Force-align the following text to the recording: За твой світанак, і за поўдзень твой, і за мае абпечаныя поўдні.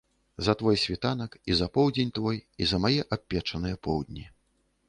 За 0.37 0.53
твой 0.59 0.77
світанак, 0.83 1.37
і 1.51 1.57
за 1.59 1.67
поўдзень 1.75 2.11
твой, 2.21 2.41
і 2.61 2.71
за 2.73 2.81
мае 2.87 2.99
абпечаныя 3.17 3.75
поўдні. 3.89 4.25